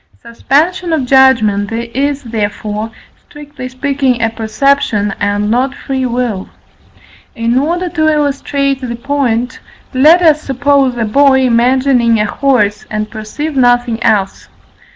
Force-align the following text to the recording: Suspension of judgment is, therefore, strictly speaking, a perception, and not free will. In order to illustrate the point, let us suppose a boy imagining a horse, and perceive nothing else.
Suspension 0.19 0.93
of 0.93 1.05
judgment 1.05 1.71
is, 1.71 2.23
therefore, 2.23 2.89
strictly 3.23 3.69
speaking, 3.69 4.19
a 4.19 4.31
perception, 4.31 5.13
and 5.19 5.51
not 5.51 5.75
free 5.75 6.07
will. 6.07 6.49
In 7.35 7.55
order 7.55 7.87
to 7.89 8.11
illustrate 8.11 8.81
the 8.81 8.95
point, 8.95 9.59
let 9.93 10.23
us 10.23 10.41
suppose 10.41 10.97
a 10.97 11.05
boy 11.05 11.41
imagining 11.41 12.19
a 12.19 12.25
horse, 12.25 12.83
and 12.89 13.11
perceive 13.11 13.55
nothing 13.55 14.01
else. 14.01 14.49